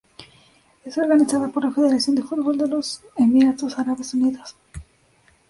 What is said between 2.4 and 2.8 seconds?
de